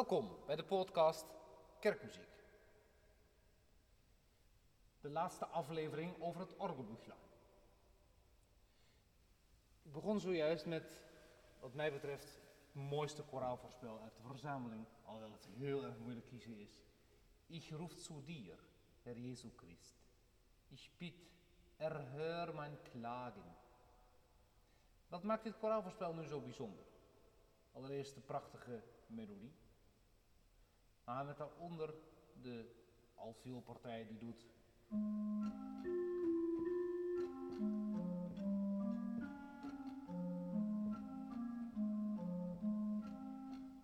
[0.00, 1.26] Welkom bij de podcast
[1.78, 2.44] Kerkmuziek.
[5.00, 7.12] De laatste aflevering over het orgelboekje.
[9.82, 11.04] Ik begon zojuist met,
[11.58, 16.58] wat mij betreft, het mooiste koraalvoorspel uit de verzameling, alhoewel het heel erg moeilijk kiezen
[16.58, 16.82] is.
[17.46, 18.58] Ich ruf zu dir,
[19.02, 19.96] Herr Jesu Christ.
[20.68, 21.30] Ich bitt,
[21.76, 23.56] erhör mijn klagen.
[25.08, 26.84] Wat maakt dit koraalvoorspel nu zo bijzonder?
[27.72, 29.68] Allereerst de prachtige melodie.
[31.10, 31.94] Maar met daaronder
[32.42, 32.70] de
[33.14, 34.46] altvioolpartij die doet.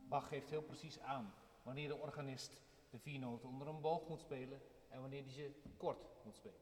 [0.08, 4.20] Bach geeft heel precies aan wanneer de organist de vier noten onder een boog moet
[4.20, 6.60] spelen en wanneer hij ze kort moet spelen.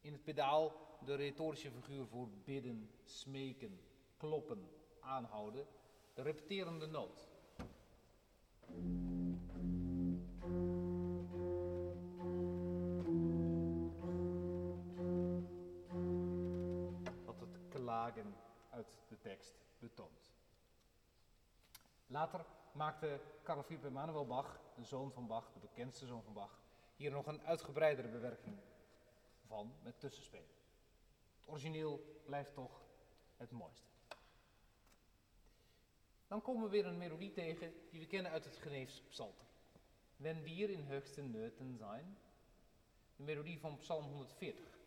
[0.00, 0.72] In het pedaal
[1.04, 3.80] de retorische figuur voor bidden, smeken,
[4.16, 4.68] kloppen,
[5.00, 5.66] aanhouden,
[6.14, 7.31] de repeterende noot.
[17.24, 18.34] Wat het klagen
[18.70, 20.30] uit de tekst betoont.
[22.06, 26.60] Later maakte Carl Philipp Emanuel Bach, de zoon van Bach, de bekendste zoon van Bach,
[26.96, 28.56] hier nog een uitgebreidere bewerking
[29.46, 30.56] van met tussenspelen.
[31.38, 32.82] Het origineel blijft toch
[33.36, 33.91] het mooiste.
[36.32, 39.46] Dan komen we weer een melodie tegen die we kennen uit het Geneefs Psalter.
[40.16, 42.18] Wenn wir in höchsten Nöten zijn.
[43.16, 44.78] De melodie van Psalm 140.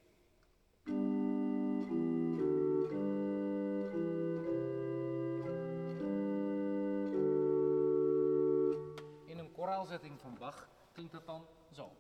[9.26, 11.92] In een koraalzetting van Bach klinkt dat dan zo.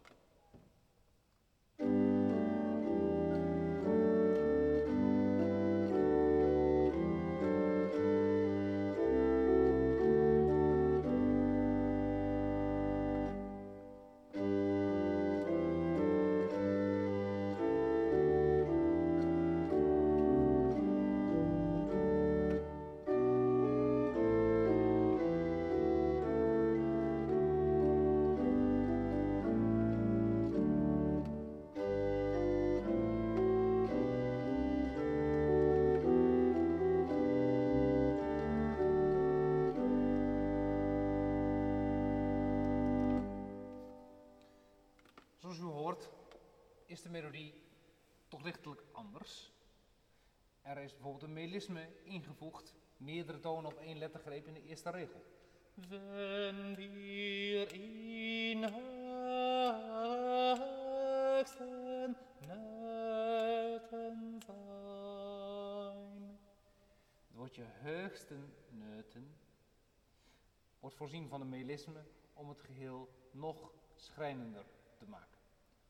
[46.95, 47.53] Is de melodie
[48.27, 49.51] toch lichtelijk anders.
[50.61, 55.23] Er is bijvoorbeeld een melisme ingevoegd, meerdere tonen op één lettergreep in de eerste regel.
[55.73, 58.63] Wenn wir in
[61.33, 66.39] höchsten Nöten zijn.
[67.27, 68.53] Het woordje heugsten
[70.79, 72.03] wordt voorzien van een melisme
[72.33, 74.65] om het geheel nog schrijnender
[74.97, 75.34] te maken.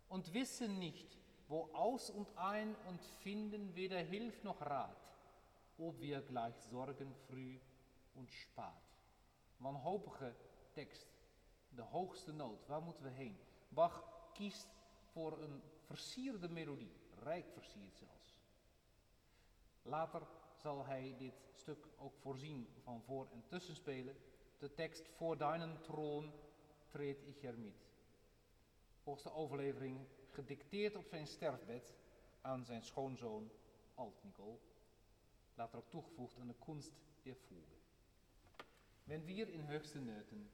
[0.07, 1.17] Und wissen nicht,
[1.47, 4.97] wo aus und ein und finden weder Hilf noch Rat,
[5.77, 7.59] ob wir gleich sorgen früh
[8.15, 8.73] und spaat.
[9.59, 10.35] Wanhopige
[10.73, 11.07] tekst,
[11.69, 13.37] de hoogste noot, waar moeten we heen?
[13.69, 14.03] Bach
[14.33, 14.67] kiest
[15.11, 18.39] voor een versierde melodie, rijk versierd zelfs.
[19.81, 24.15] Later zal hij dit stuk ook voorzien van voor- en tussenspelen.
[24.57, 26.31] De tekst Voor deinen Thron
[26.87, 27.57] treed ich er
[29.05, 29.99] volgens de overlevering
[30.29, 31.93] gedicteerd op zijn sterfbed
[32.41, 33.51] aan zijn schoonzoon
[33.93, 34.61] Alt-Nicol.
[35.53, 36.91] Later ook toegevoegd aan de kunst
[37.21, 37.75] der Fuge.
[39.03, 40.49] Wenn wir in höchste Nöten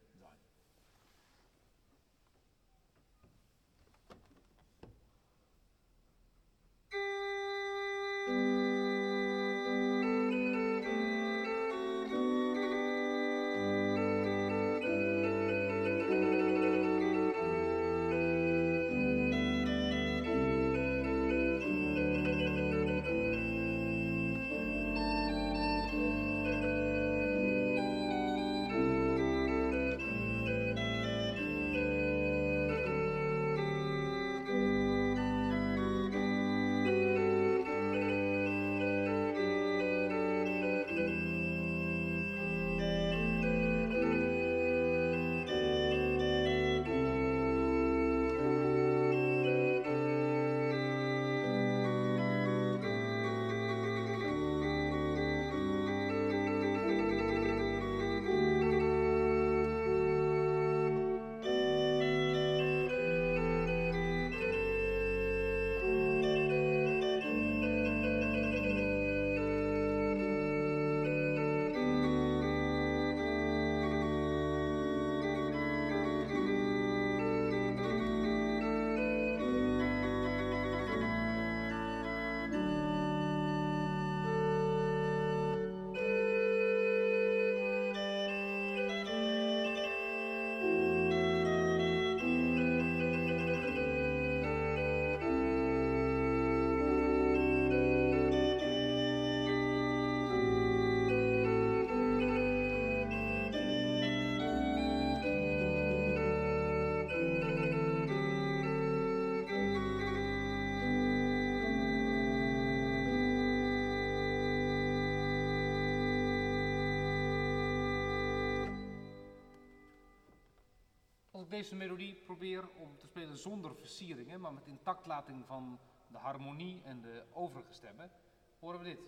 [121.42, 126.18] Als ik deze melodie probeer om te spelen zonder versieringen, maar met intactlating van de
[126.18, 128.12] harmonie en de overige stemmen,
[128.60, 129.00] horen we dit.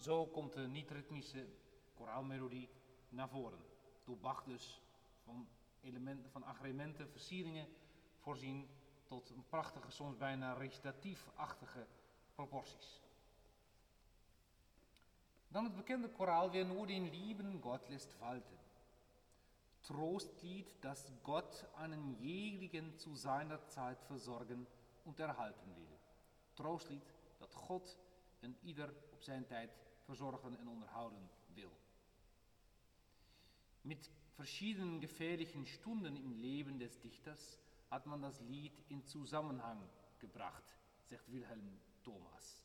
[0.00, 1.46] Zo komt de niet-ritmische
[1.94, 2.68] koraalmelodie
[3.08, 3.58] naar voren.
[4.04, 4.82] Door Bach dus
[5.24, 5.48] van,
[5.80, 7.68] elementen, van agrementen, versieringen
[8.18, 8.68] voorzien
[9.04, 11.86] tot een prachtige, soms bijna recitatiefachtige
[12.34, 13.00] proporties.
[15.48, 18.58] Dan het bekende koraal Wer nur den lieben Gott lässt walten.
[19.80, 24.66] Trostlied, das Gott einen jenigen zu seiner Zeit versorgen
[25.04, 25.98] und erhalten will.
[26.54, 27.98] Troostlied dat God
[28.40, 31.70] een ieder op zijn tijd verzorgen en onderhouden will.
[33.80, 37.58] Mit verschiedenen gefährlichen Stunden im Leben des Dichters
[37.90, 42.62] hat man das Lied in Zusammenhang gebracht, zegt Wilhelm Thomas.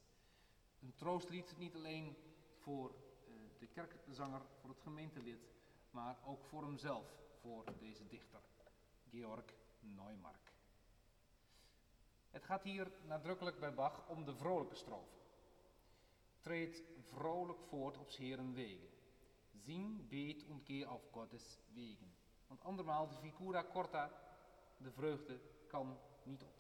[0.82, 2.16] Een troostlied niet alleen
[2.58, 5.50] voor uh, de kerkzanger, voor het gemeentelid,
[5.92, 7.06] maar ook voor hemzelf,
[7.42, 8.42] voor deze dichter,
[9.10, 10.54] Georg Neumark.
[12.30, 15.25] Het gaat hier nadrukkelijk bij Bach om de vrolijke strofe.
[16.46, 18.90] Treed vrolijk voort op Heren wegen.
[19.54, 22.16] Zing, beet en keer auf Gottes wegen.
[22.48, 24.12] Want andermaal, de figura corta,
[24.78, 26.54] de vreugde kan niet op.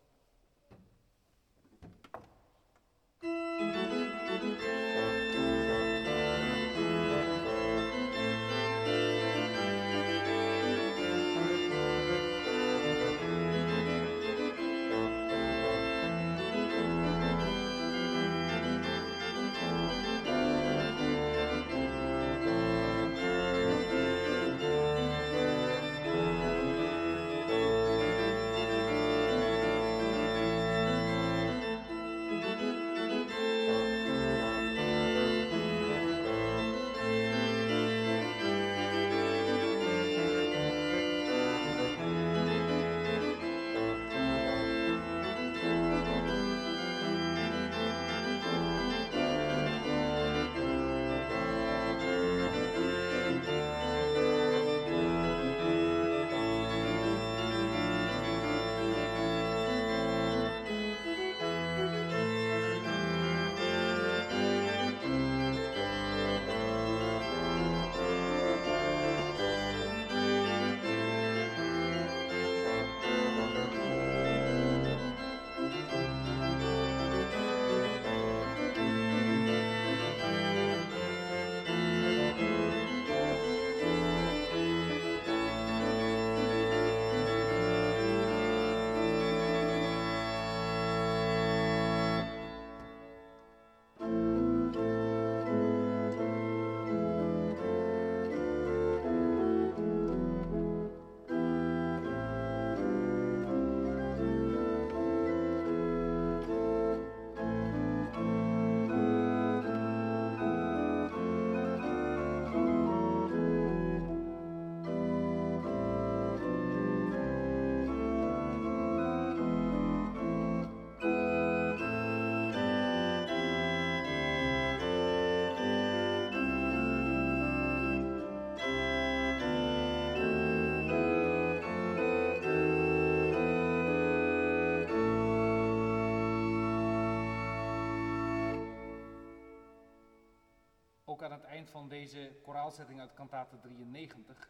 [141.15, 144.50] Ook aan het eind van deze koraalzetting uit kantate 93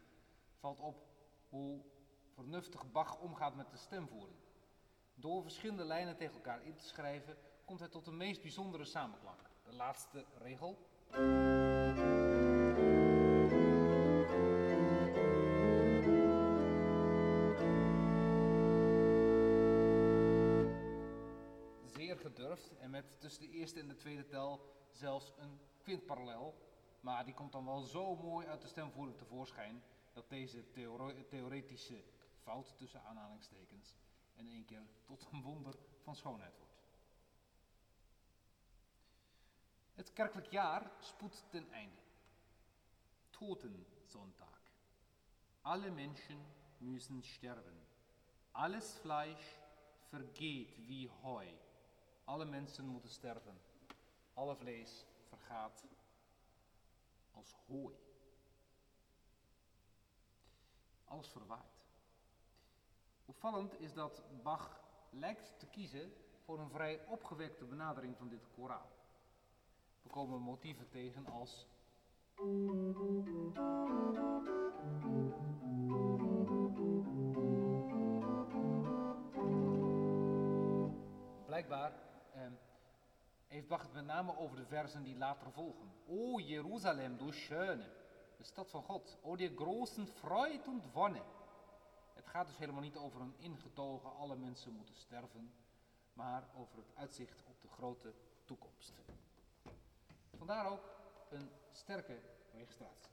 [0.58, 1.06] valt op
[1.48, 1.80] hoe
[2.34, 4.38] vernuftig Bach omgaat met de stemvoering.
[5.14, 9.40] Door verschillende lijnen tegen elkaar in te schrijven, komt hij tot de meest bijzondere samenklank.
[9.64, 10.78] De laatste regel.
[21.84, 26.54] Zeer gedurfd en met tussen de eerste en de tweede tel zelfs een kwintparallel.
[27.00, 30.70] Maar die komt dan wel zo mooi uit de stemvoering tevoorschijn dat deze
[31.28, 32.04] theoretische
[32.42, 33.96] fout tussen aanhalingstekens
[34.34, 36.74] in één keer tot een wonder van schoonheid wordt.
[39.94, 42.00] Het kerkelijk jaar spoedt ten einde.
[43.30, 44.60] Totensonntag.
[45.60, 46.46] Alle Menschen
[46.78, 47.86] müssen sterben.
[48.50, 49.56] Alles Fleisch
[50.08, 51.48] vergeht wie Heu.
[52.24, 53.60] Alle mensen moeten sterven.
[54.34, 55.84] Alle vlees vergaat
[57.32, 57.96] als hooi.
[61.04, 61.84] Alles verwaait.
[63.24, 64.80] Opvallend is dat Bach
[65.10, 66.12] lijkt te kiezen
[66.44, 68.90] voor een vrij opgewekte benadering van dit koraal.
[70.02, 71.66] We komen motieven tegen als.
[81.46, 82.05] Blijkbaar
[83.56, 85.92] heeft Bach het met name over de versen die later volgen.
[86.06, 87.90] O Jeruzalem, du schöne,
[88.36, 89.18] de stad van God.
[89.22, 91.22] O die großen Freud und Wonne.
[92.14, 95.54] Het gaat dus helemaal niet over een ingetogen, alle mensen moeten sterven,
[96.12, 98.92] maar over het uitzicht op de grote toekomst.
[100.36, 100.90] Vandaar ook
[101.30, 102.20] een sterke
[102.52, 103.12] registratie.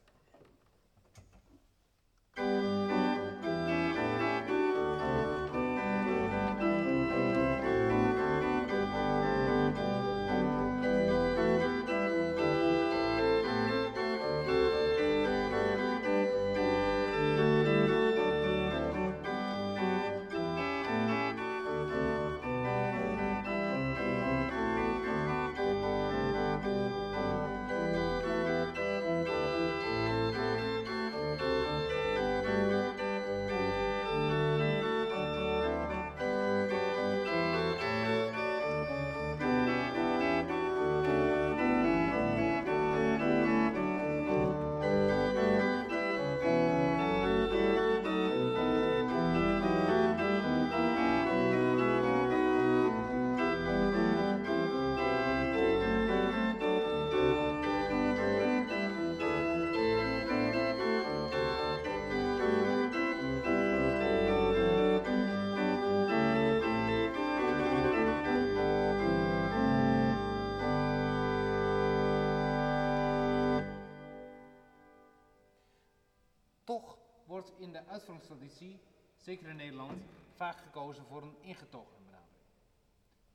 [77.34, 78.80] Wordt in de uitvoeringstraditie,
[79.18, 80.02] zeker in Nederland,
[80.34, 82.38] vaak gekozen voor een ingetogen benadering.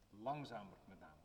[0.09, 1.21] Langzamer met name.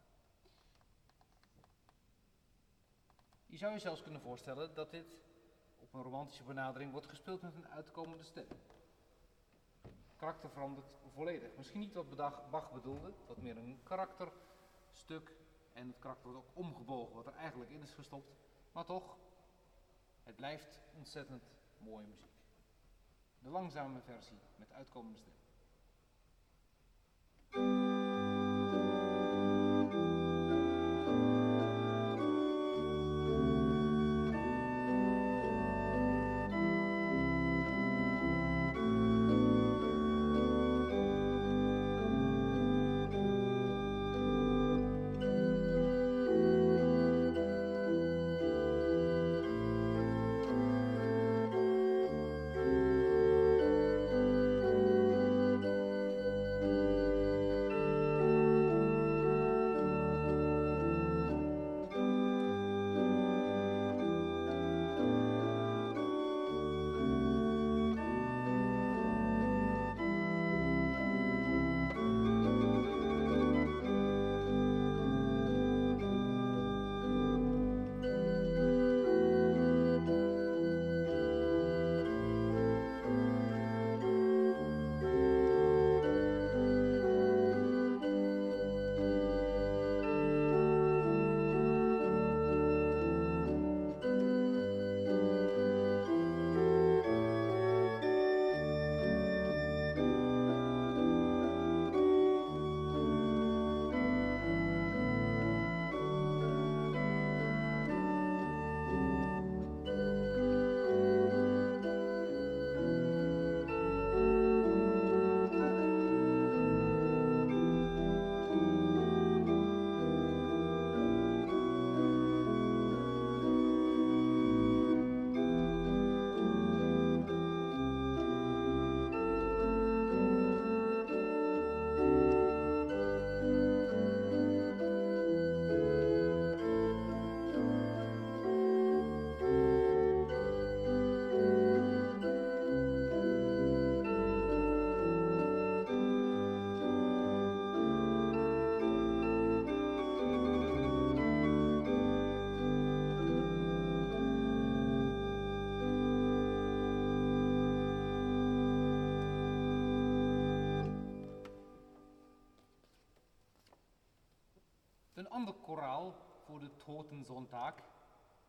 [3.47, 5.17] Je zou je zelfs kunnen voorstellen dat dit
[5.79, 8.47] op een romantische benadering wordt gespeeld met een uitkomende stem.
[10.17, 11.57] Karakter verandert volledig.
[11.57, 15.37] Misschien niet wat Bach bedoelde, wat meer een karakterstuk.
[15.73, 18.35] En het karakter wordt ook omgebogen, wat er eigenlijk in is gestopt.
[18.73, 19.17] Maar toch,
[20.23, 21.43] het blijft ontzettend
[21.79, 22.34] mooie muziek.
[23.45, 25.19] De langzame versie met uitkomende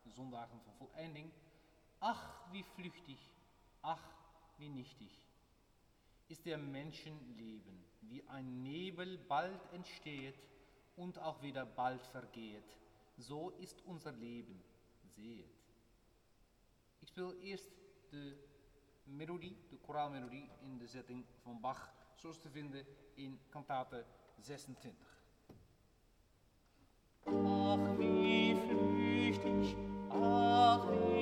[0.02, 1.30] de zondagen van voleinding.
[1.98, 3.30] Ach, wie flüchtig,
[3.80, 4.02] ach,
[4.56, 5.26] wie nichtig
[6.28, 10.38] ist der Menschenleben, wie ein Nebel bald entsteht
[10.96, 12.76] und auch wieder bald vergeht.
[13.16, 14.62] So ist unser Leben,
[15.04, 15.54] seht.
[17.00, 17.70] Ik speel eerst
[18.10, 18.36] de
[19.04, 24.04] melodie, de koraalmelodie in de zetting van Bach, zoals te vinden in kantate
[24.38, 25.05] 26.
[27.68, 29.76] Ach, wie flüchtig,
[30.10, 31.15] ach, wie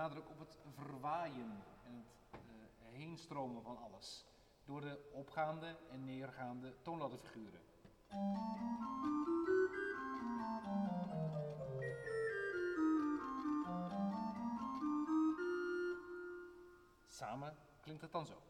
[0.00, 2.40] nadruk op het verwaaien en het
[2.80, 4.26] eh, heenstromen van alles.
[4.64, 7.60] Door de opgaande en neergaande toonladderfiguren.
[17.08, 18.49] Samen klinkt het dan zo.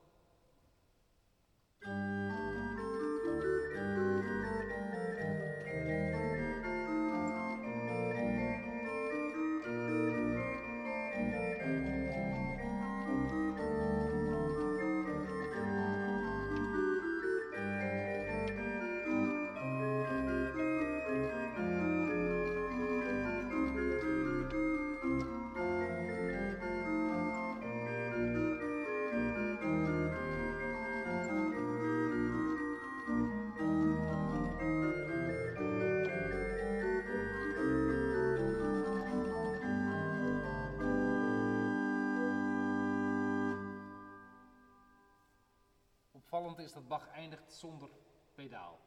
[46.59, 47.91] Is dat Bach eindigt zonder
[48.35, 48.81] pedaal.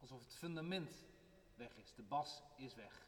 [0.00, 1.04] Alsof het fundament
[1.54, 1.94] weg is.
[1.94, 3.06] De bas is weg.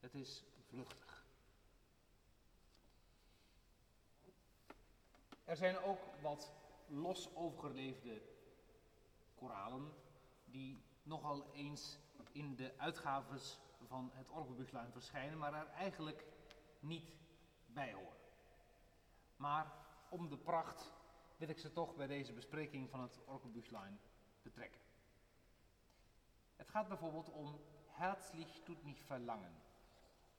[0.00, 1.24] Het is vluchtig.
[5.44, 6.52] Er zijn ook wat
[6.86, 8.22] los overgeleefde
[9.34, 9.92] koralen
[10.44, 11.98] die nogal eens
[12.32, 16.24] in de uitgaves van het orgelbüchlein verschijnen, maar er eigenlijk
[16.80, 17.10] niet
[17.66, 18.16] bij horen.
[19.36, 19.72] Maar
[20.08, 20.92] om de pracht
[21.36, 24.00] wil ik ze toch bij deze bespreking van het orgelbüchlein
[24.42, 24.80] betrekken.
[26.56, 29.52] Het gaat bijvoorbeeld om Herzlich tut mich verlangen.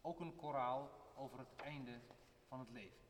[0.02, 2.00] Ook een koraal over het einde
[2.48, 3.06] van het leven.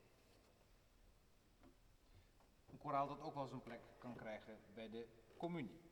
[2.70, 5.87] Een koraal dat ook wel zijn plek kan krijgen bij de communie.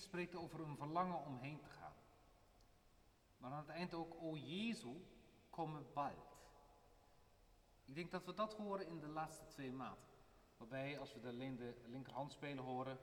[0.00, 1.92] Spreekt over een verlangen om heen te gaan.
[3.38, 5.04] Maar aan het eind ook, O Jezu,
[5.50, 6.38] kom bald.
[7.84, 10.08] Ik denk dat we dat horen in de laatste twee maten.
[10.56, 12.98] Waarbij, als we alleen de linkerhand spelen horen.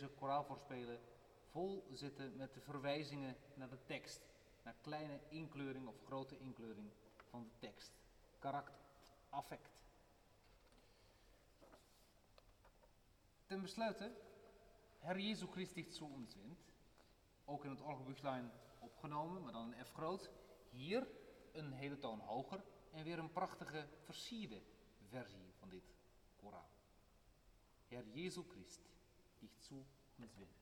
[0.00, 1.00] Deze koraalvoorspelen
[1.50, 4.28] vol zitten met de verwijzingen naar de tekst.
[4.62, 6.90] Naar kleine inkleuring of grote inkleuring
[7.28, 7.92] van de tekst.
[8.38, 8.80] Karakter,
[9.28, 9.84] affect.
[13.46, 14.12] Ten besluite,
[14.98, 16.58] Herr Jesu Christ dicht zu uns wind.
[17.44, 20.30] Ook in het orgelbüchlein opgenomen, maar dan in F groot.
[20.70, 21.08] Hier
[21.52, 24.62] een hele toon hoger en weer een prachtige versierde
[25.08, 25.84] versie van dit
[26.36, 26.70] koraal.
[27.88, 28.80] Herr Jesu Christ,
[29.40, 29.86] dicht zu
[30.18, 30.59] uns wind.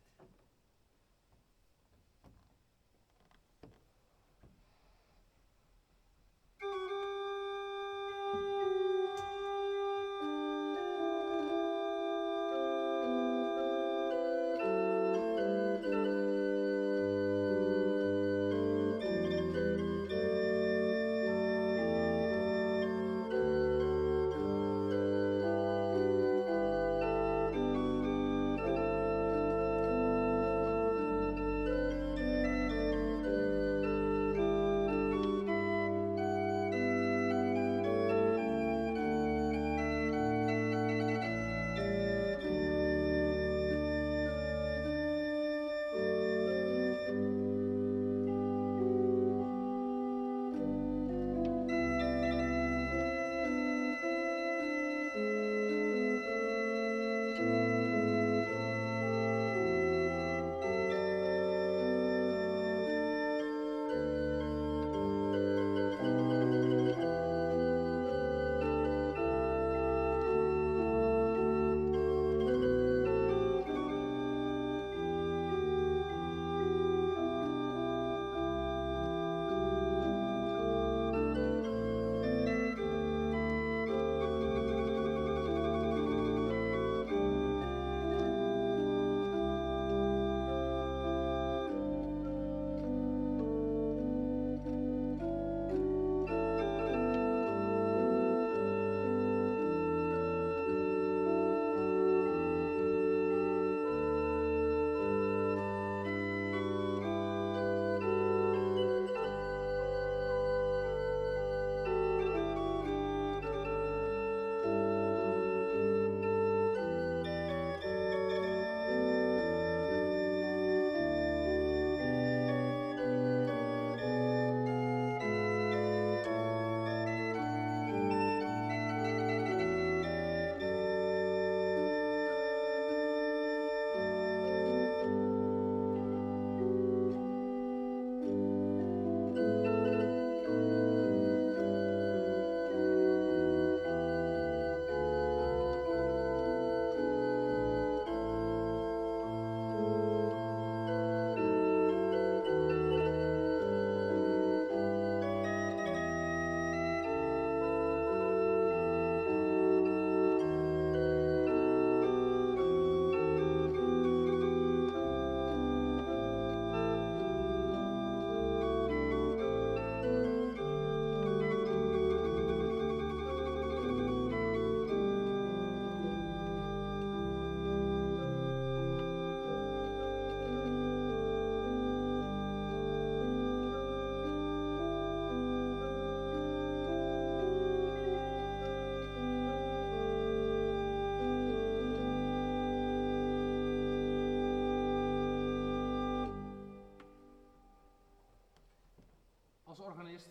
[199.78, 200.28] Als organist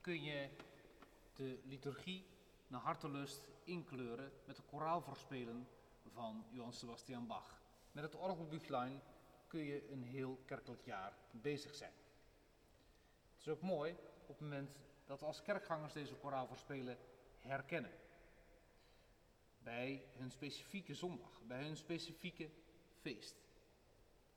[0.00, 0.48] kun je
[1.34, 2.26] de liturgie
[2.66, 5.68] naar hartelust inkleuren met de koraalvoorspelen
[6.06, 7.62] van Johann Sebastian Bach.
[7.92, 9.00] Met het orgelbüchlein
[9.46, 11.92] kun je een heel kerkelijk jaar bezig zijn.
[13.32, 13.92] Het is ook mooi
[14.26, 16.98] op het moment dat we als kerkgangers deze koraalvoorspelen
[17.38, 17.92] herkennen.
[19.58, 22.50] Bij hun specifieke zondag, bij hun specifieke
[23.00, 23.36] feest.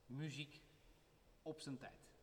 [0.06, 0.60] Muziek
[1.42, 2.13] op zijn tijd.